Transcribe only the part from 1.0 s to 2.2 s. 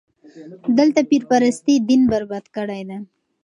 پير پرستي دين